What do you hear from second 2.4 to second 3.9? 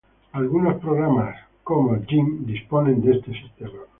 disponen de este sistema.